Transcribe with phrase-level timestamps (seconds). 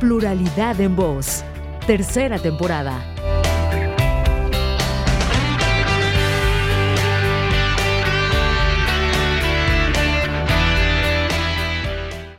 [0.00, 1.42] Pluralidad en Voz,
[1.84, 3.17] tercera temporada.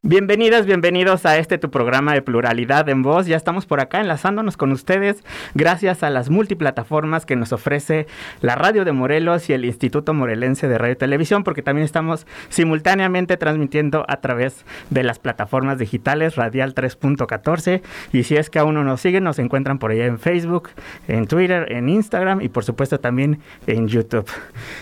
[0.10, 3.28] Bienvenidas, bienvenidos a este tu programa de pluralidad en voz.
[3.28, 5.24] Ya estamos por acá enlazándonos con ustedes
[5.54, 8.08] gracias a las multiplataformas que nos ofrece
[8.42, 12.26] la Radio de Morelos y el Instituto Morelense de Radio y Televisión, porque también estamos
[12.50, 17.84] simultáneamente transmitiendo a través de las plataformas digitales Radial 3.14.
[18.12, 20.70] Y si es que aún no nos siguen, nos encuentran por allá en Facebook,
[21.08, 24.26] en Twitter, en Instagram y por supuesto también en YouTube.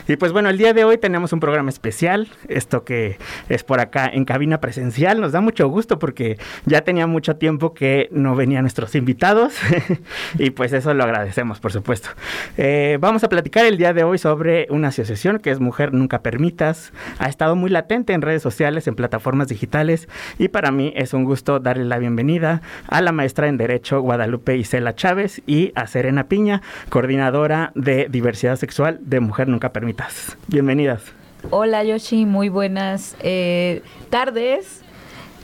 [0.07, 3.17] Y pues bueno, el día de hoy tenemos un programa especial, esto que
[3.49, 7.73] es por acá en cabina presencial nos da mucho gusto porque ya tenía mucho tiempo
[7.73, 9.55] que no venían nuestros invitados
[10.37, 12.09] y pues eso lo agradecemos, por supuesto.
[12.57, 16.21] Eh, vamos a platicar el día de hoy sobre una asociación que es Mujer Nunca
[16.21, 16.91] Permitas.
[17.19, 20.07] Ha estado muy latente en redes sociales, en plataformas digitales
[20.37, 24.57] y para mí es un gusto darle la bienvenida a la maestra en Derecho Guadalupe
[24.57, 30.37] Isela Chávez y a Serena Piña, coordinadora de diversidad sexual de Mujer Nunca Permitas.
[30.47, 31.01] Bienvenidas.
[31.49, 34.83] Hola Yoshi, muy buenas eh, tardes.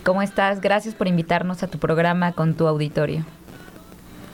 [0.03, 0.59] ¿Cómo estás?
[0.59, 3.23] Gracias por invitarnos a tu programa con tu auditorio.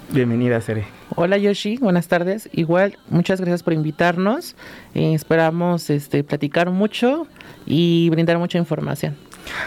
[0.10, 0.86] Bienvenida, Sere.
[1.16, 2.50] Hola Yoshi, buenas tardes.
[2.52, 4.56] Igual, muchas gracias por invitarnos.
[4.96, 7.28] Eh, esperamos este, platicar mucho
[7.68, 9.16] y brindar mucha información.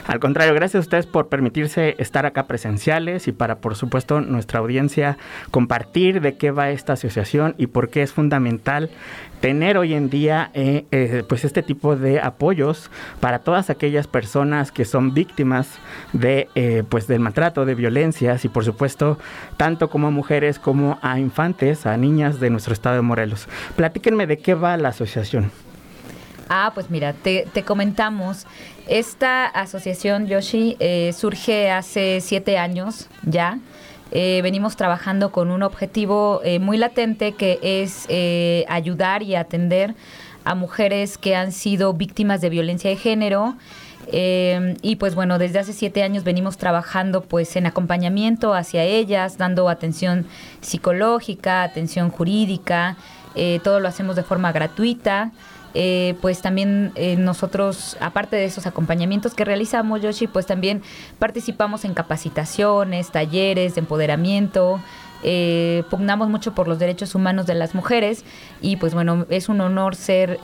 [0.06, 4.61] Al contrario, gracias a ustedes por permitirse estar acá presenciales y para, por supuesto, nuestra
[4.61, 5.19] audiencia
[5.50, 8.91] compartir de qué va esta asociación y por qué es fundamental
[9.43, 14.71] tener hoy en día eh, eh, pues este tipo de apoyos para todas aquellas personas
[14.71, 15.69] que son víctimas
[16.12, 19.19] de eh, pues del maltrato de violencias y por supuesto
[19.57, 24.29] tanto como a mujeres como a infantes a niñas de nuestro estado de Morelos platíquenme
[24.29, 25.51] de qué va la asociación
[26.55, 28.47] Ah, pues mira, te, comentamos.
[28.87, 30.77] Esta asociación, Yoshi,
[31.15, 33.59] surge hace siete años ya.
[34.15, 39.95] Eh, venimos trabajando con un objetivo eh, muy latente que es eh, ayudar y atender
[40.45, 43.56] a mujeres que han sido víctimas de violencia de género.
[44.12, 49.69] y pues bueno, desde hace siete años venimos trabajando pues en acompañamiento hacia ellas, dando
[49.69, 50.27] atención
[50.61, 52.97] psicológica, atención jurídica,
[53.62, 55.31] todo lo hacemos de forma gratuita.
[55.75, 60.83] Eh, pues también eh, nosotros, aparte de esos acompañamientos que realizamos, Yoshi, pues también
[61.19, 64.81] participamos en capacitaciones, talleres de empoderamiento.
[65.25, 68.25] Eh, pugnamos mucho por los derechos humanos de las mujeres
[68.60, 70.41] y pues bueno es un honor ser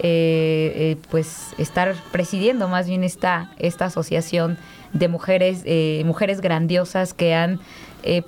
[1.10, 4.56] pues estar presidiendo más bien esta esta asociación
[4.92, 5.64] de mujeres
[6.04, 7.58] mujeres grandiosas que han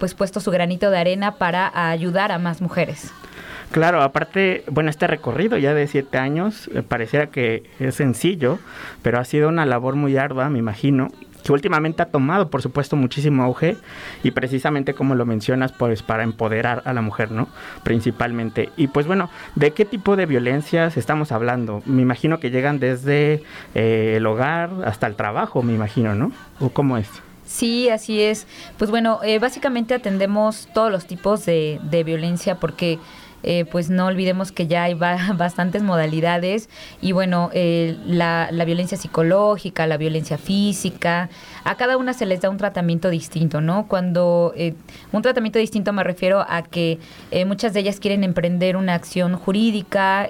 [0.01, 3.13] pues puesto su granito de arena para ayudar a más mujeres
[3.71, 8.59] Claro, aparte, bueno, este recorrido ya de siete años eh, pareciera que es sencillo,
[9.03, 11.09] pero ha sido una labor muy ardua, me imagino,
[11.45, 13.77] que últimamente ha tomado, por supuesto, muchísimo auge
[14.25, 17.49] y precisamente como lo mencionas, pues para empoderar a la mujer, ¿no?
[17.85, 18.71] Principalmente.
[18.77, 21.81] Y pues bueno, ¿de qué tipo de violencias estamos hablando?
[21.87, 23.43] Me imagino que llegan desde
[23.77, 26.33] eh, el hogar hasta el trabajo, me imagino, ¿no?
[26.59, 27.09] ¿O cómo es?
[27.51, 28.47] Sí, así es.
[28.79, 33.01] Pues bueno, eh, básicamente atendemos todos los tipos de, violencia porque
[33.43, 34.95] eh, pues no olvidemos que ya hay
[35.37, 36.69] bastantes modalidades
[37.03, 41.29] y bueno, eh, la, violencia psicológica, la violencia física,
[41.65, 43.89] a cada una se les da un tratamiento distinto, ¿no?
[43.89, 44.75] Cuando eh,
[45.11, 47.01] un tratamiento distinto me refiero a que
[47.47, 50.29] muchas de ellas quieren emprender una acción jurídica,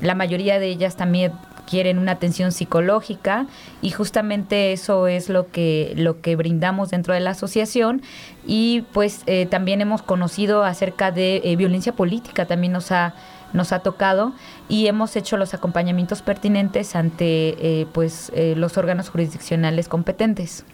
[0.00, 1.32] la mayoría de ellas también
[1.70, 3.46] quieren una atención psicológica
[3.80, 8.02] y justamente eso es lo que lo que brindamos dentro de la asociación
[8.44, 13.14] y pues eh, también hemos conocido acerca de eh, violencia política también nos ha
[13.52, 14.32] nos ha tocado
[14.68, 20.64] y hemos hecho los acompañamientos pertinentes ante eh, pues los órganos jurisdiccionales competentes.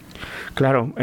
[0.53, 0.93] Claro,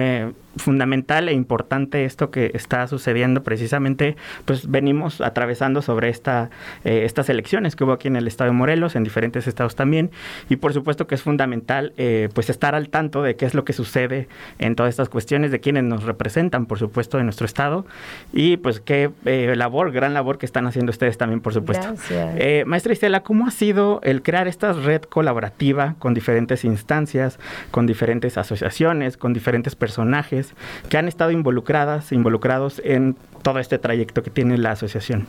[0.56, 6.50] fundamental e importante esto que está sucediendo precisamente, pues venimos atravesando sobre esta,
[6.84, 10.10] eh, estas elecciones que hubo aquí en el estado de Morelos, en diferentes estados también,
[10.48, 13.64] y por supuesto que es fundamental eh, pues estar al tanto de qué es lo
[13.64, 14.28] que sucede
[14.58, 17.86] en todas estas cuestiones, de quienes nos representan, por supuesto, en nuestro estado,
[18.32, 21.94] y pues qué labor, gran labor que están haciendo ustedes también, por supuesto.
[22.66, 27.38] maestra Isela, ¿cómo ha sido el crear esta red colaborativa con diferentes instancias,
[27.70, 28.74] con diferentes asociaciones?
[29.18, 30.43] con diferentes personajes
[30.88, 35.26] que han estado involucradas, involucrados en todo este trayecto que tiene la asociación.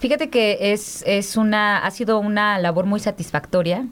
[0.00, 3.86] Fíjate que es, es una, ha sido una labor muy satisfactoria.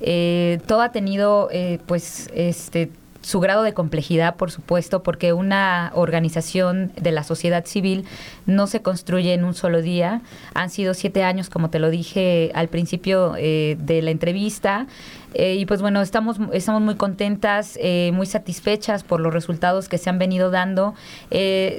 [0.00, 2.90] Eh, todo ha tenido, eh, pues, este,
[3.24, 8.04] su grado de complejidad, por supuesto, porque una organización de la sociedad civil
[8.44, 10.20] no se construye en un solo día.
[10.52, 14.86] Han sido siete años, como te lo dije al principio eh, de la entrevista.
[15.32, 19.96] Eh, y pues bueno, estamos, estamos muy contentas, eh, muy satisfechas por los resultados que
[19.96, 20.94] se han venido dando.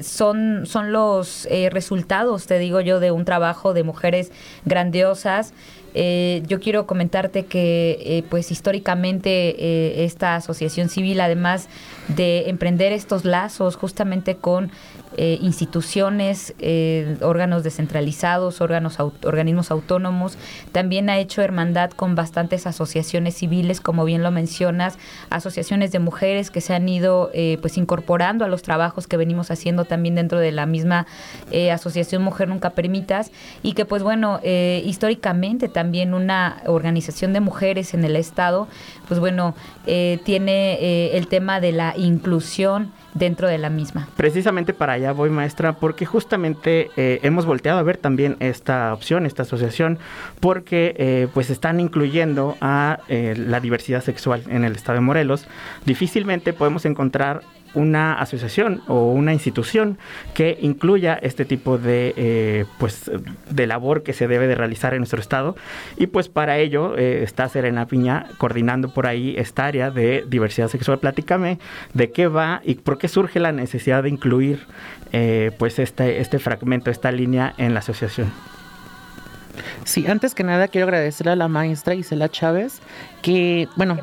[0.01, 4.31] son, son los resultados, te digo yo, de un trabajo de mujeres
[4.65, 5.53] grandiosas.
[5.97, 11.69] Eh, yo quiero comentarte que, eh, pues históricamente, eh, esta asociación civil, además
[12.09, 14.71] de emprender estos lazos justamente con
[15.17, 20.38] eh, instituciones, eh, órganos descentralizados, órganos, organismos autónomos.
[20.73, 24.97] También ha hecho hermandad con bastantes asociaciones civiles, como bien lo mencionas,
[25.29, 29.51] asociaciones de mujeres que se han ido eh, pues incorporando a los trabajos que venimos
[29.51, 31.07] haciendo también dentro de la misma
[31.71, 33.31] asociación Mujer Nunca Permitas
[33.63, 38.67] y que pues bueno, históricamente también una organización de mujeres en el Estado,
[39.07, 44.07] pues bueno, tiene el tema de la inclusión dentro de la misma.
[44.15, 49.25] Precisamente para allá voy, maestra, porque justamente eh, hemos volteado a ver también esta opción,
[49.25, 49.97] esta asociación,
[50.39, 55.47] porque eh, pues están incluyendo a eh, la diversidad sexual en el estado de Morelos.
[55.85, 57.41] Difícilmente podemos encontrar
[57.75, 59.98] una asociación o una institución
[60.33, 63.12] que incluya este tipo de eh, pues
[63.50, 65.56] de labor que se debe de realizar en nuestro estado.
[65.98, 70.68] Y pues para ello eh, está Serena Piña coordinando por ahí esta área de diversidad
[70.68, 71.00] sexual.
[71.00, 71.60] Platícame
[71.94, 74.66] de qué va y por qué surge la necesidad de incluir
[75.12, 78.31] eh, pues este este fragmento esta línea en la asociación
[79.84, 82.81] Sí, antes que nada quiero agradecerle a la maestra Isela Chávez
[83.22, 83.98] que, bueno,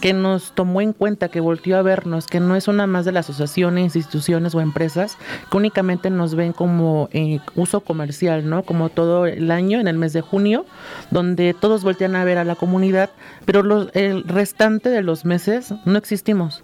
[0.00, 3.10] que nos tomó en cuenta, que volvió a vernos, que no es una más de
[3.10, 5.18] las asociaciones, instituciones o empresas
[5.50, 8.62] que únicamente nos ven como eh, uso comercial, ¿no?
[8.62, 10.64] Como todo el año, en el mes de junio,
[11.10, 13.10] donde todos voltean a ver a la comunidad,
[13.44, 16.62] pero el restante de los meses no existimos.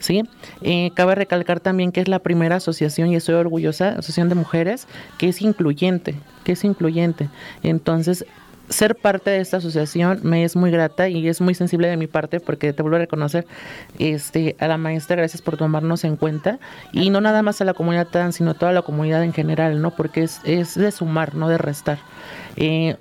[0.00, 0.22] ¿Sí?
[0.62, 4.86] Eh, cabe recalcar también que es la primera asociación, y estoy orgullosa, asociación de mujeres,
[5.18, 6.14] que es incluyente,
[6.44, 7.28] que es incluyente.
[7.62, 8.24] Entonces,
[8.68, 12.06] ser parte de esta asociación me es muy grata y es muy sensible de mi
[12.06, 13.46] parte porque te vuelvo a reconocer
[13.98, 16.58] este, a la maestra, gracias por tomarnos en cuenta
[16.92, 19.80] y no nada más a la comunidad trans, sino a toda la comunidad en general,
[19.80, 19.90] ¿no?
[19.92, 21.98] Porque es, es de sumar, no de restar.
[22.56, 22.96] Eh,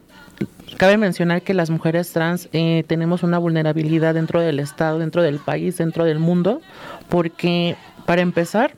[0.78, 5.40] Cabe mencionar que las mujeres trans eh, tenemos una vulnerabilidad dentro del Estado, dentro del
[5.40, 6.62] país, dentro del mundo,
[7.10, 7.76] porque
[8.06, 8.76] para empezar,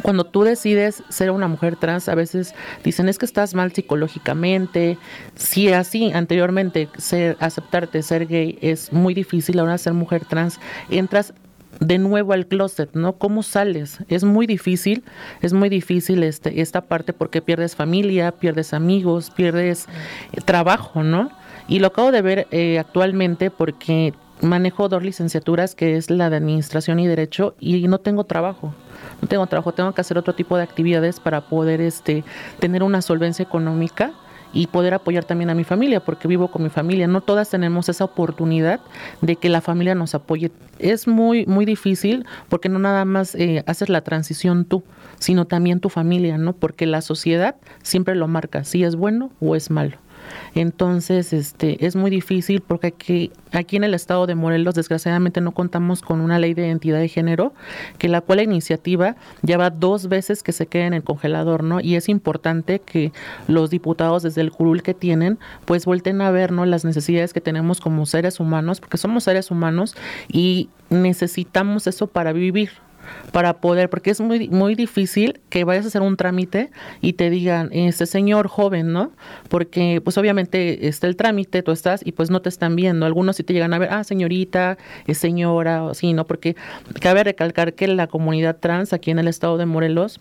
[0.00, 4.96] cuando tú decides ser una mujer trans, a veces dicen es que estás mal psicológicamente.
[5.34, 10.58] Si así anteriormente ser, aceptarte ser gay es muy difícil, ahora ser mujer trans
[10.88, 11.34] entras
[11.80, 13.14] de nuevo al closet, ¿no?
[13.14, 13.98] ¿Cómo sales?
[14.08, 15.04] Es muy difícil,
[15.40, 19.86] es muy difícil este, esta parte porque pierdes familia, pierdes amigos, pierdes
[20.32, 21.30] eh, trabajo, ¿no?
[21.68, 26.36] Y lo acabo de ver eh, actualmente porque manejo dos licenciaturas, que es la de
[26.36, 28.74] Administración y Derecho, y no tengo trabajo.
[29.20, 32.24] No tengo trabajo, tengo que hacer otro tipo de actividades para poder este,
[32.58, 34.12] tener una solvencia económica
[34.52, 37.06] y poder apoyar también a mi familia, porque vivo con mi familia.
[37.06, 38.80] No todas tenemos esa oportunidad
[39.20, 40.50] de que la familia nos apoye.
[40.78, 44.82] Es muy, muy difícil porque no nada más eh, haces la transición tú,
[45.18, 46.54] sino también tu familia, ¿no?
[46.54, 49.96] Porque la sociedad siempre lo marca, si es bueno o es malo.
[50.54, 55.52] Entonces, este, es muy difícil porque aquí, aquí en el estado de Morelos, desgraciadamente, no
[55.52, 57.52] contamos con una ley de identidad de género,
[57.98, 61.80] que la cual la iniciativa lleva dos veces que se queda en el congelador, ¿no?
[61.80, 63.12] Y es importante que
[63.46, 66.66] los diputados desde el curul que tienen, pues vuelten a ver, ¿no?
[66.66, 69.96] Las necesidades que tenemos como seres humanos, porque somos seres humanos
[70.30, 72.70] y necesitamos eso para vivir,
[73.32, 77.30] para poder, porque es muy, muy difícil que vayas a hacer un trámite y te
[77.30, 79.12] digan, este señor joven, ¿no?
[79.48, 83.06] Porque pues obviamente está el trámite, tú estás y pues no te están viendo.
[83.06, 84.78] Algunos sí te llegan a ver, ah, señorita,
[85.12, 86.26] señora, o sí, ¿no?
[86.26, 86.56] Porque
[87.00, 90.20] cabe recalcar que la comunidad trans aquí en el estado de Morelos,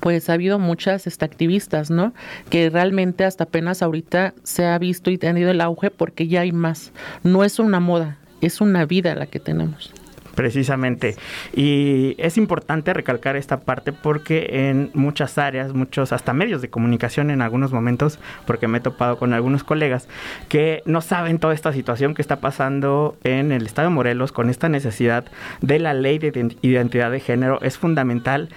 [0.00, 2.12] pues ha habido muchas este, activistas, ¿no?
[2.50, 6.52] Que realmente hasta apenas ahorita se ha visto y tenido el auge porque ya hay
[6.52, 6.92] más.
[7.22, 9.92] No es una moda, es una vida la que tenemos.
[10.38, 11.16] Precisamente.
[11.52, 17.32] Y es importante recalcar esta parte porque en muchas áreas, muchos, hasta medios de comunicación
[17.32, 20.06] en algunos momentos, porque me he topado con algunos colegas
[20.48, 24.48] que no saben toda esta situación que está pasando en el estado de Morelos con
[24.48, 25.24] esta necesidad
[25.60, 28.48] de la ley de identidad de género, es fundamental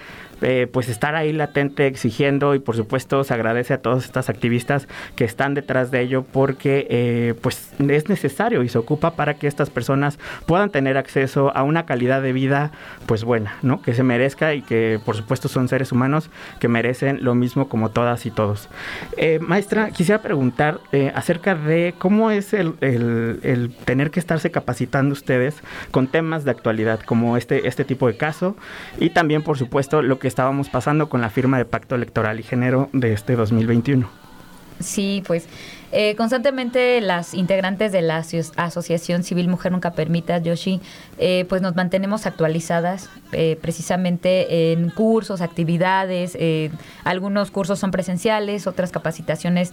[0.42, 4.88] eh, pues estar ahí latente exigiendo y por supuesto se agradece a todas estas activistas
[5.14, 9.46] que están detrás de ello porque eh, pues es necesario y se ocupa para que
[9.46, 12.72] estas personas puedan tener acceso a una calidad de vida
[13.06, 13.82] pues buena, ¿no?
[13.82, 17.90] Que se merezca y que por supuesto son seres humanos que merecen lo mismo como
[17.90, 18.68] todas y todos.
[19.16, 20.80] Eh, maestra, quisiera preguntar
[21.14, 25.56] acerca de cómo es el, el, tener que estarse capacitando ustedes
[25.90, 28.56] con temas de actualidad como este, este tipo de caso
[28.98, 32.42] y también por supuesto lo que estábamos pasando con la firma de pacto electoral y
[32.42, 34.08] género de este 2021.
[34.80, 35.46] Sí, pues
[35.94, 38.24] eh, constantemente las integrantes de la
[38.56, 40.80] Asociación Civil Mujer Nunca Permita, Yoshi,
[41.18, 46.38] eh, pues nos mantenemos actualizadas eh, precisamente en cursos, actividades,
[47.04, 49.72] algunos cursos son presenciales, otras capacitaciones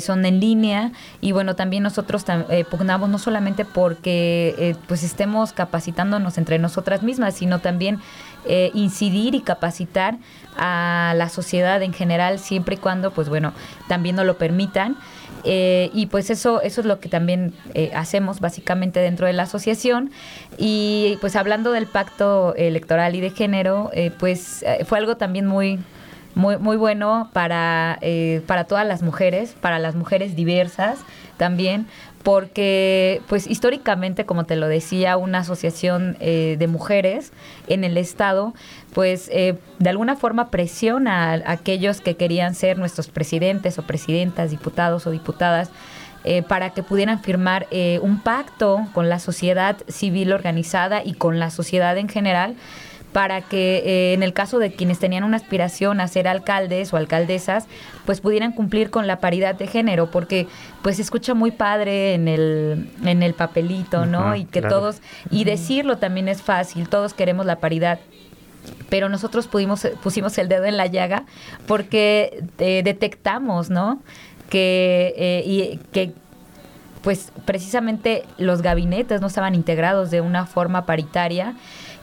[0.00, 2.24] son en línea y bueno, también nosotros
[2.70, 7.98] pugnamos no solamente porque pues estemos capacitándonos entre nosotras mismas, sino también
[8.74, 10.18] incidir y capacitar
[10.56, 13.52] a la sociedad en general siempre y cuando pues bueno,
[13.86, 14.96] también nos lo permitan.
[15.44, 19.44] Eh, y pues eso, eso es lo que también eh, hacemos básicamente dentro de la
[19.44, 20.10] asociación.
[20.56, 25.78] Y pues hablando del pacto electoral y de género, eh, pues fue algo también muy,
[26.34, 27.98] muy, muy bueno para,
[28.46, 30.98] para todas las mujeres, para las mujeres diversas
[31.36, 31.86] también,
[32.22, 37.32] porque pues históricamente, como te lo decía, una asociación eh, de mujeres
[37.68, 38.54] en el Estado,
[38.92, 44.50] pues eh, de alguna forma presiona a aquellos que querían ser nuestros presidentes o presidentas,
[44.50, 45.70] diputados o diputadas,
[46.24, 47.68] eh, para que pudieran firmar
[48.02, 52.56] un pacto con la sociedad civil organizada y con la sociedad en general
[53.12, 56.96] para que eh, en el caso de quienes tenían una aspiración a ser alcaldes o
[56.96, 57.66] alcaldesas,
[58.04, 60.46] pues pudieran cumplir con la paridad de género, porque
[60.82, 64.36] pues se escucha muy padre en el, en el papelito, ¿no?
[64.36, 65.00] y que todos,
[65.30, 67.98] y decirlo también es fácil, todos queremos la paridad
[68.88, 71.24] pero nosotros pudimos, pusimos el dedo en la llaga
[71.66, 74.00] porque eh, detectamos, ¿no?
[74.50, 76.12] Que, eh, y, que
[77.02, 81.54] pues precisamente los gabinetes no estaban integrados de una forma paritaria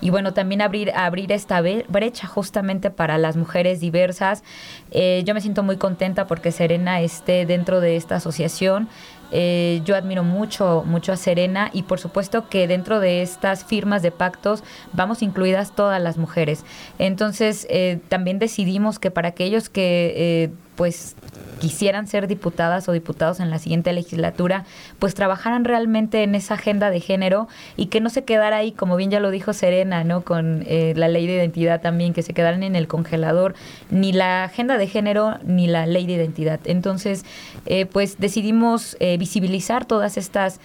[0.01, 4.43] y bueno, también abrir, abrir esta brecha justamente para las mujeres diversas.
[4.91, 8.87] Eh, yo me siento muy contenta porque Serena esté dentro de esta asociación.
[9.31, 14.03] Eh, yo admiro mucho, mucho a Serena y por supuesto que dentro de estas firmas
[14.03, 16.63] de pactos vamos incluidas todas las mujeres.
[16.99, 21.15] Entonces eh, también decidimos que para aquellos que pues
[21.59, 24.65] quisieran ser diputadas o diputados en la siguiente legislatura,
[24.99, 28.95] pues trabajaran realmente en esa agenda de género y que no se quedara ahí, como
[28.95, 30.21] bien ya lo dijo Serena, ¿no?
[30.21, 33.55] Con eh, la ley de identidad también, que se quedaran en el congelador,
[33.89, 36.59] ni la agenda de género ni la ley de identidad.
[36.65, 37.25] Entonces,
[37.65, 40.59] eh, pues decidimos eh, visibilizar todas estas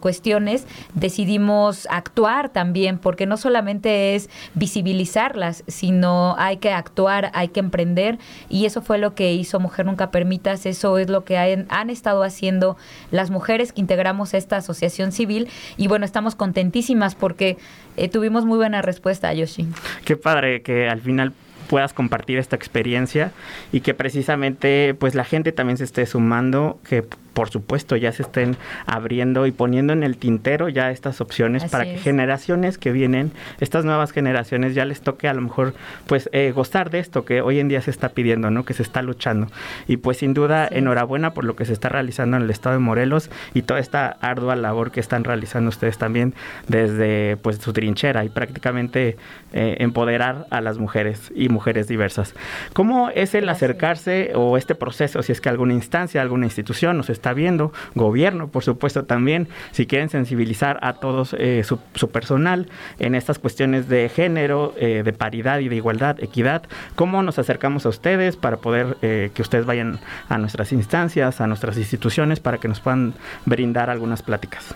[0.00, 7.60] cuestiones, decidimos actuar también, porque no solamente es visibilizarlas, sino hay que actuar, hay que
[7.60, 11.90] emprender, y eso fue lo que hizo Mujer Nunca Permitas, eso es lo que han,
[11.90, 12.76] estado haciendo
[13.10, 17.58] las mujeres que integramos esta asociación civil y bueno, estamos contentísimas porque
[17.96, 19.68] eh, tuvimos muy buena respuesta, Yoshi.
[20.04, 21.32] Qué padre que al final
[21.68, 23.32] puedas compartir esta experiencia
[23.72, 28.22] y que precisamente pues la gente también se esté sumando, que por supuesto ya se
[28.22, 33.32] estén abriendo y poniendo en el tintero ya estas opciones para que generaciones que vienen,
[33.60, 35.74] estas nuevas generaciones ya les toque a lo mejor
[36.06, 38.64] pues eh, gozar de esto que hoy en día se está pidiendo, ¿no?
[38.64, 39.48] Que se está luchando.
[39.86, 42.80] Y pues sin duda enhorabuena por lo que se está realizando en el estado de
[42.80, 46.34] Morelos y toda esta ardua labor que están realizando ustedes también
[46.68, 49.16] desde pues su trinchera y prácticamente
[49.52, 52.34] eh, empoderar a las mujeres y mujeres diversas.
[52.72, 57.10] ¿Cómo es el acercarse o este proceso, si es que alguna instancia, alguna institución nos
[57.10, 61.78] está está viendo, gobierno, por supuesto también, si quieren sensibilizar a todos eh, su,
[62.10, 66.64] personal en estas cuestiones de género, eh, de paridad y de igualdad, equidad,
[66.96, 71.46] ¿cómo nos acercamos a ustedes para poder eh, que ustedes vayan a nuestras instancias, a
[71.46, 73.14] nuestras instituciones, para que nos puedan
[73.46, 74.74] brindar algunas pláticas?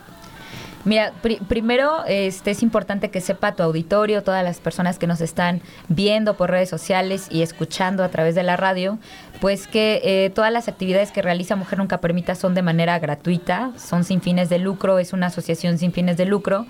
[0.88, 1.12] Mira,
[1.48, 6.38] primero este, es importante que sepa tu auditorio, todas las personas que nos están viendo
[6.38, 8.98] por redes sociales y escuchando a través de la radio,
[9.38, 13.72] pues que eh, todas las actividades que realiza Mujer Nunca Permita son de manera gratuita,
[13.76, 16.64] son sin fines de lucro, es una asociación sin fines de lucro.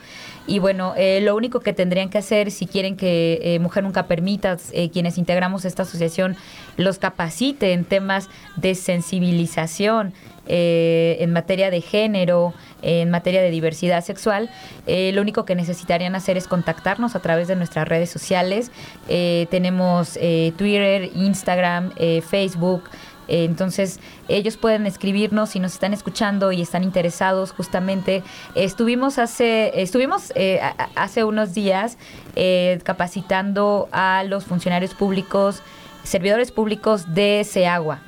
[0.48, 4.08] Y bueno, eh, lo único que tendrían que hacer si quieren que eh, Mujer Nunca
[4.08, 4.56] Permita,
[4.92, 6.36] quienes integramos esta asociación,
[6.76, 10.12] los capacite en temas de sensibilización
[10.48, 14.50] en materia de género, en materia de diversidad sexual,
[14.86, 18.70] lo único que necesitarían hacer es contactarnos a través de nuestras redes sociales.
[19.06, 20.18] tenemos
[20.56, 22.84] Twitter, Instagram, Facebook,
[23.28, 28.24] Eh, entonces, ellos pueden escribirnos si nos están escuchando y están interesados justamente.
[28.54, 30.60] Estuvimos hace, estuvimos eh,
[30.96, 31.98] hace unos días
[32.34, 35.62] eh, capacitando a los funcionarios públicos,
[36.02, 38.00] servidores públicos de SEAGUA.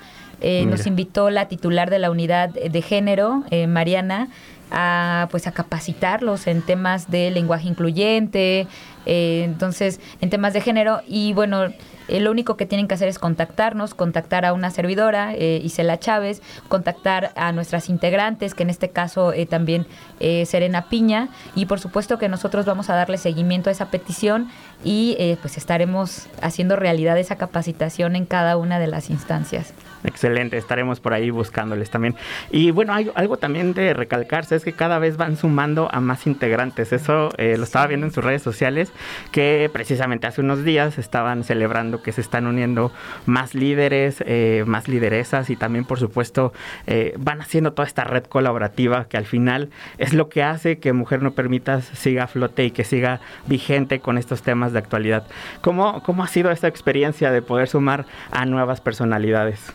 [0.66, 4.28] Nos invitó la titular de la unidad de género, Mariana,
[4.70, 8.66] a pues a capacitarlos en temas de lenguaje incluyente,
[9.04, 11.02] entonces en temas de género.
[11.06, 11.70] Y bueno
[12.10, 15.98] eh, lo único que tienen que hacer es contactarnos, contactar a una servidora, eh, Isela
[15.98, 19.86] Chávez, contactar a nuestras integrantes, que en este caso eh, también
[20.18, 24.48] eh, Serena Piña, y por supuesto que nosotros vamos a darle seguimiento a esa petición
[24.82, 29.74] y pues estaremos haciendo realidad esa capacitación en cada una de las instancias.
[30.04, 32.14] Excelente, estaremos por ahí buscándoles también.
[32.50, 36.26] Y bueno, hay algo también de recalcarse, es que cada vez van sumando a más
[36.26, 36.92] integrantes.
[36.92, 38.92] Eso lo estaba viendo en sus redes sociales,
[39.30, 42.92] que precisamente hace unos días estaban celebrando que se están uniendo
[43.26, 46.52] más líderes, eh, más lideresas y también por supuesto
[46.86, 50.92] eh, van haciendo toda esta red colaborativa que al final es lo que hace que
[50.92, 55.26] Mujer No Permitas siga a flote y que siga vigente con estos temas de actualidad.
[55.60, 59.72] ¿Cómo, cómo ha sido esta experiencia de poder sumar a nuevas personalidades?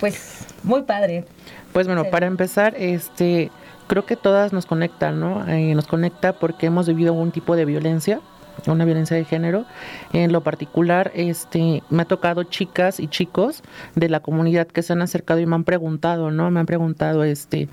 [0.00, 1.24] Pues muy padre.
[1.72, 3.50] Pues bueno, para empezar, este
[3.86, 5.46] creo que todas nos conectan, ¿no?
[5.48, 8.20] Eh, nos conecta porque hemos vivido algún tipo de violencia
[8.66, 9.64] una violencia de género.
[10.12, 13.62] En lo particular, este, me ha tocado chicas y chicos
[13.94, 16.50] de la comunidad que se han acercado y me han preguntado, ¿no?
[16.50, 17.68] Me han preguntado, este,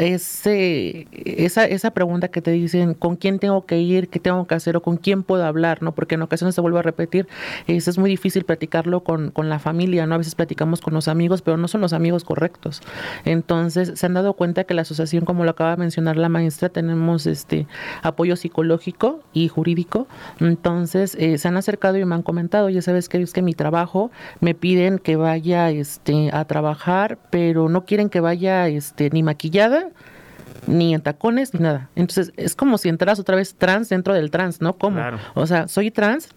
[0.00, 4.08] ese, esa, esa pregunta que te dicen, ¿con quién tengo que ir?
[4.08, 4.76] ¿Qué tengo que hacer?
[4.76, 5.82] ¿O con quién puedo hablar?
[5.82, 5.92] ¿no?
[5.92, 7.28] Porque en ocasiones se vuelve a repetir,
[7.66, 10.14] es, es muy difícil platicarlo con, con, la familia, ¿no?
[10.14, 12.82] A veces platicamos con los amigos, pero no son los amigos correctos.
[13.24, 16.68] Entonces, se han dado cuenta que la asociación, como lo acaba de mencionar la maestra,
[16.68, 17.66] tenemos este
[18.02, 20.06] apoyo psicológico y jurídico.
[20.40, 23.54] Entonces, eh, se han acercado y me han comentado, ya sabes que es que mi
[23.54, 29.22] trabajo me piden que vaya este, a trabajar, pero no quieren que vaya este, ni
[29.22, 29.89] maquillada
[30.70, 31.88] ni en tacones, ni nada.
[31.96, 34.74] Entonces, es como si entras otra vez trans dentro del trans, ¿no?
[34.74, 35.00] ¿Cómo?
[35.34, 36.30] O sea, soy trans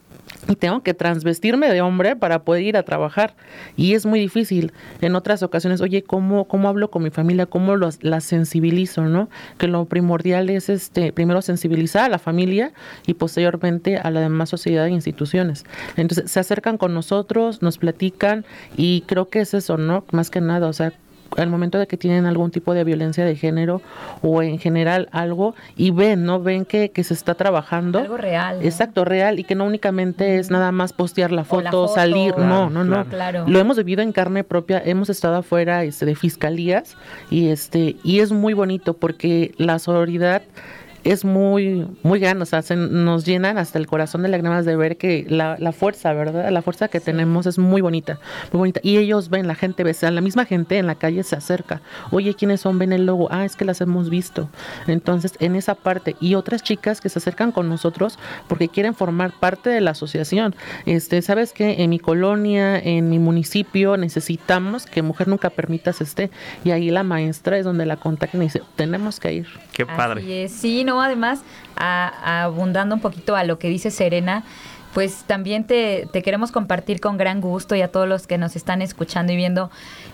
[0.47, 3.35] y tengo que transvestirme de hombre para poder ir a trabajar.
[3.77, 4.73] Y es muy difícil.
[5.01, 7.45] En otras ocasiones, oye, ¿cómo, cómo hablo con mi familia?
[7.45, 9.29] ¿Cómo los, la sensibilizo, no?
[9.57, 12.73] Que lo primordial es, este, primero sensibilizar a la familia
[13.05, 15.65] y posteriormente a la demás sociedad e instituciones.
[15.95, 20.03] Entonces, se acercan con nosotros, nos platican y creo que es eso, ¿no?
[20.11, 20.93] Más que nada, o sea,
[21.37, 23.81] al momento de que tienen algún tipo de violencia de género
[24.21, 26.41] o en general algo y ven, ¿no?
[26.41, 27.99] Ven que, que se está trabajando.
[27.99, 28.63] Algo real.
[28.63, 32.83] Exacto, real y que no únicamente es nada más postear la foto, salir, no, no,
[32.83, 33.05] no.
[33.05, 33.45] Claro.
[33.47, 36.97] Lo hemos vivido en carne propia, hemos estado afuera este, de fiscalías
[37.29, 40.43] y este y es muy bonito porque la sororidad
[41.03, 44.97] es muy, muy grande, o sea, nos llenan hasta el corazón de lágrimas de ver
[44.97, 46.49] que la, la fuerza, ¿verdad?
[46.49, 48.19] La fuerza que tenemos es muy bonita,
[48.51, 48.79] muy bonita.
[48.83, 51.81] Y ellos ven, la gente ve, o la misma gente en la calle se acerca.
[52.11, 52.79] Oye, ¿quiénes son?
[52.79, 53.27] Ven el logo.
[53.31, 54.49] Ah, es que las hemos visto.
[54.87, 59.33] Entonces, en esa parte, y otras chicas que se acercan con nosotros porque quieren formar
[59.39, 60.55] parte de la asociación.
[60.85, 61.83] Este, ¿sabes qué?
[61.83, 66.31] En mi colonia, en mi municipio, necesitamos que Mujer Nunca Permitas esté.
[66.63, 69.47] Y ahí la maestra es donde la contacta y dice, tenemos que ir.
[69.73, 70.47] Qué padre.
[70.47, 71.41] Sí, no además,
[71.75, 74.43] abundando un poquito a lo que dice Serena,
[74.93, 78.55] pues también te, te, queremos compartir con gran gusto y a todos los que nos
[78.55, 79.71] están escuchando y viendo,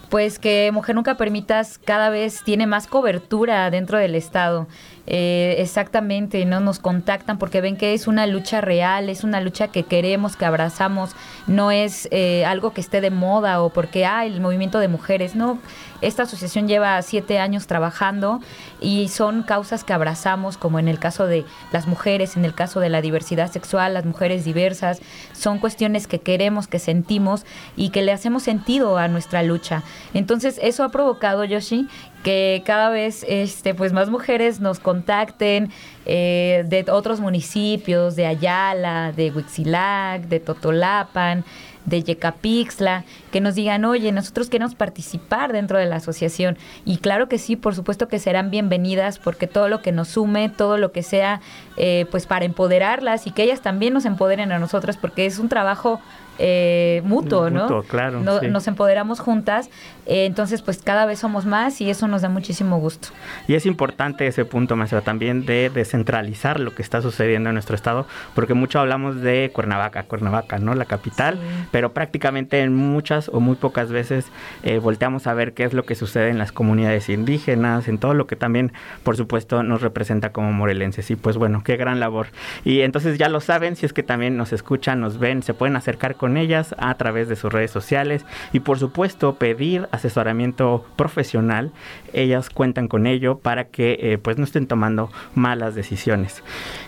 [0.09, 4.67] pues que Mujer Nunca Permitas cada vez tiene más cobertura dentro del Estado.
[5.11, 6.59] Eh, exactamente, ¿no?
[6.59, 10.45] Nos contactan porque ven que es una lucha real, es una lucha que queremos, que
[10.45, 11.15] abrazamos,
[11.47, 15.33] no es eh, algo que esté de moda o porque, ah, el movimiento de mujeres,
[15.35, 15.57] no.
[16.01, 18.39] Esta asociación lleva siete años trabajando
[18.79, 21.43] y son causas que abrazamos, como en el caso de
[21.73, 25.01] las mujeres, en el caso de la diversidad sexual, las mujeres diversas,
[25.33, 27.45] son cuestiones que queremos, que sentimos
[27.75, 29.83] y que le hacemos sentido a nuestra lucha.
[30.13, 31.89] Entonces, eso ha provocado, Yoshi,
[32.23, 35.71] que cada vez este, pues más mujeres nos contacten
[36.05, 41.43] eh, de otros municipios, de Ayala, de Huitzilac, de Totolapan,
[41.85, 46.57] de Yecapixtla, que nos digan, oye, nosotros queremos participar dentro de la asociación.
[46.85, 50.49] Y claro que sí, por supuesto que serán bienvenidas, porque todo lo que nos sume,
[50.49, 51.41] todo lo que sea,
[51.77, 55.49] eh, pues para empoderarlas y que ellas también nos empoderen a nosotras, porque es un
[55.49, 55.99] trabajo
[56.41, 57.83] eh, mutuo, ¿no?
[57.83, 58.21] claro.
[58.21, 59.69] Nos empoderamos juntas,
[60.05, 63.09] eh, entonces pues cada vez somos más y eso nos da muchísimo gusto.
[63.47, 67.75] Y es importante ese punto, maestra, también de descentralizar lo que está sucediendo en nuestro
[67.75, 70.75] estado, porque mucho hablamos de Cuernavaca, Cuernavaca, ¿no?
[70.75, 71.37] La capital,
[71.71, 74.31] pero prácticamente en muchas o muy pocas veces
[74.63, 78.13] eh, volteamos a ver qué es lo que sucede en las comunidades indígenas, en todo
[78.13, 78.71] lo que también,
[79.03, 81.11] por supuesto, nos representa como morelenses.
[81.11, 82.27] Y pues bueno, qué gran labor.
[82.63, 85.75] Y entonces ya lo saben, si es que también nos escuchan, nos ven, se pueden
[85.75, 91.71] acercar con ellas a través de sus redes sociales y por supuesto pedir asesoramiento profesional.
[92.13, 96.43] Ellas cuentan con ello para que eh, pues no estén tomando malas decisiones.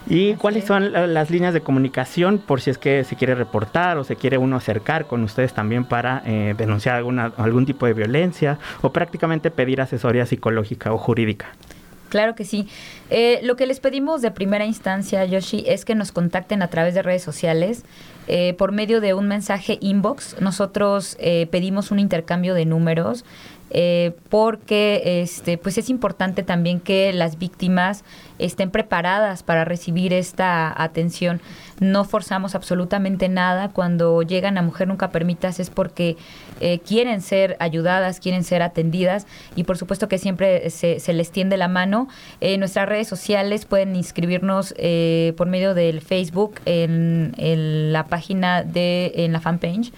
[0.07, 4.03] ¿Y cuáles son las líneas de comunicación por si es que se quiere reportar o
[4.03, 8.59] se quiere uno acercar con ustedes también para eh, denunciar alguna, algún tipo de violencia
[8.81, 11.47] o prácticamente pedir asesoría psicológica o jurídica?
[12.09, 12.67] Claro que sí.
[13.09, 16.93] Eh, lo que les pedimos de primera instancia, Yoshi, es que nos contacten a través
[16.93, 17.85] de redes sociales.
[18.27, 21.17] Eh, por medio de un mensaje inbox, nosotros
[21.51, 23.23] pedimos un intercambio de números.
[24.29, 28.03] Porque este, pues es importante también que las víctimas
[28.37, 31.41] estén preparadas para recibir esta atención
[31.81, 33.69] no forzamos absolutamente nada.
[33.69, 36.15] Cuando llegan a Mujer Nunca Permitas es porque
[36.61, 41.57] eh, quieren ser ayudadas, quieren ser atendidas y por supuesto que siempre se, les tiende
[41.57, 42.07] la mano.
[42.39, 48.61] En nuestras redes sociales pueden inscribirnos eh, por medio del Facebook en, en, la página
[48.61, 49.91] de, en la fanpage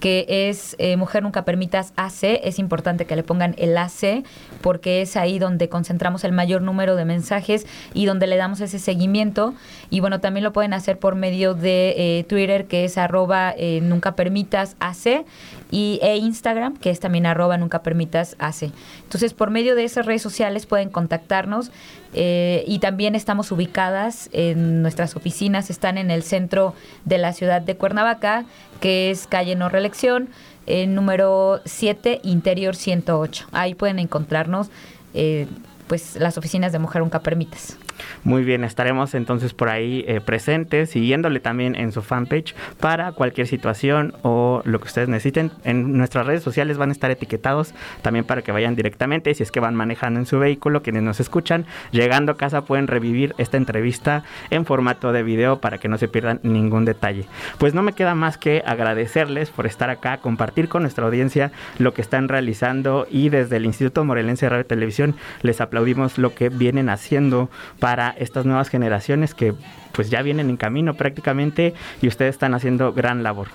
[0.00, 2.40] que es eh, Mujer Nunca Permitas AC.
[2.42, 4.24] Es importante que le pongan el AC
[4.62, 8.78] porque es ahí donde concentramos el mayor número de mensajes y donde le damos ese
[8.78, 9.54] seguimiento.
[9.90, 13.80] Y bueno, también lo pueden hacer por medio de eh, Twitter, que es arroba eh,
[13.82, 15.24] Nunca Permitas AC,
[15.70, 18.70] y, e Instagram, que es también arroba Nunca Permitas AC.
[19.02, 21.70] Entonces, por medio de esas redes sociales pueden contactarnos
[22.12, 27.76] y también estamos ubicadas en nuestras oficinas, están en el centro de la ciudad de
[27.76, 28.46] Cuernavaca
[28.80, 30.30] que es calle No Reelección,
[30.66, 33.46] eh, número 7, Interior 108.
[33.52, 34.70] Ahí pueden encontrarnos
[35.14, 35.46] eh,
[35.86, 37.76] pues las oficinas de Mujer Nunca Permitas.
[38.24, 43.46] Muy bien, estaremos entonces por ahí eh, presentes, siguiéndole también en su fanpage para cualquier
[43.46, 45.50] situación o lo que ustedes necesiten.
[45.64, 49.34] En nuestras redes sociales van a estar etiquetados también para que vayan directamente.
[49.34, 52.86] Si es que van manejando en su vehículo, quienes nos escuchan, llegando a casa pueden
[52.86, 57.26] revivir esta entrevista en formato de video para que no se pierdan ningún detalle.
[57.58, 61.94] Pues no me queda más que agradecerles por estar acá, compartir con nuestra audiencia lo
[61.94, 66.34] que están realizando y desde el Instituto Morelense de Radio y Televisión les aplaudimos lo
[66.34, 67.50] que vienen haciendo
[67.90, 69.52] para estas nuevas generaciones que
[69.90, 73.48] pues ya vienen en camino prácticamente y ustedes están haciendo gran labor.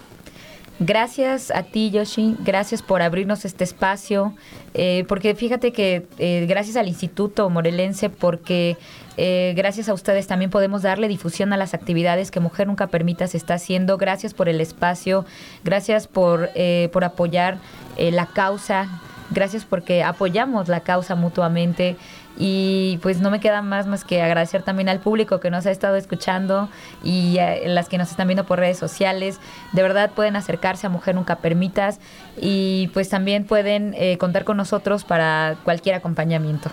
[0.78, 2.36] Gracias a ti, Yoshi.
[2.42, 4.34] Gracias por abrirnos este espacio.
[4.74, 8.76] Eh, porque fíjate que eh, gracias al Instituto Morelense, porque
[9.16, 13.26] eh, gracias a ustedes también podemos darle difusión a las actividades que Mujer Nunca Permita
[13.28, 13.98] se está haciendo.
[13.98, 15.24] Gracias por el espacio.
[15.64, 16.50] Gracias por,
[16.92, 17.60] por apoyar
[17.98, 18.90] la causa.
[19.32, 21.96] Gracias porque apoyamos la causa mutuamente.
[22.38, 25.72] Y pues no me queda más más que agradecer también al público que nos ha
[25.72, 26.70] estado escuchando
[27.04, 29.40] y a las que nos están viendo por redes sociales.
[29.74, 32.00] De verdad pueden acercarse a Mujer Nunca Permitas
[32.40, 36.72] y pues también pueden eh, contar con nosotros para cualquier acompañamiento.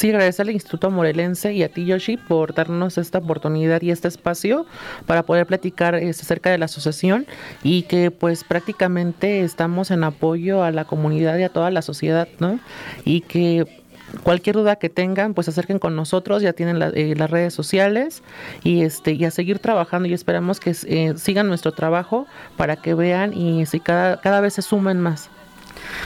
[0.00, 4.08] Sí, agradecer al Instituto Morelense y a ti, Yoshi, por darnos esta oportunidad y este
[4.08, 4.64] espacio
[5.04, 7.26] para poder platicar este, acerca de la asociación
[7.62, 12.28] y que pues prácticamente estamos en apoyo a la comunidad y a toda la sociedad,
[12.38, 12.60] ¿no?
[13.04, 13.79] Y que
[14.22, 18.22] cualquier duda que tengan, pues acerquen con nosotros, ya tienen eh, las redes sociales
[18.62, 22.94] y este y a seguir trabajando y esperamos que eh, sigan nuestro trabajo para que
[22.94, 25.30] vean y si cada, cada vez se sumen más.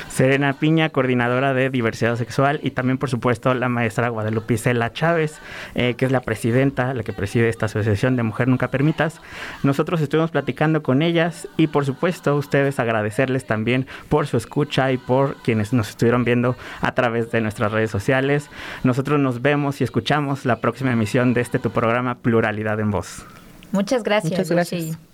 [0.08, 5.38] Serena Piña, coordinadora de diversidad sexual, y también, por supuesto, la maestra Guadalupe Isela Chávez,
[5.74, 9.20] eh, que es la presidenta, la que preside esta asociación de Mujer Nunca Permitas.
[9.62, 14.98] Nosotros estuvimos platicando con ellas y, por supuesto, ustedes agradecerles también por su escucha y
[14.98, 18.50] por quienes nos estuvieron viendo a través de nuestras redes sociales.
[18.82, 23.24] Nosotros nos vemos y escuchamos la próxima emisión de este tu programa Pluralidad en Voz.
[23.72, 24.32] Muchas gracias.
[24.32, 25.13] Muchas gracias.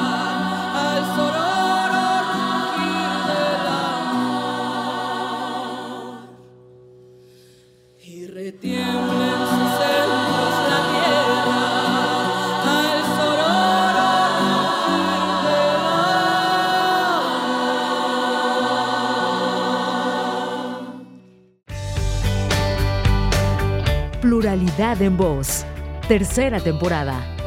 [24.81, 25.63] Pluralidad en voz.
[26.07, 27.40] Tercera temporada.